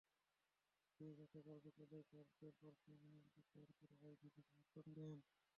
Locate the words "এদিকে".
0.99-1.13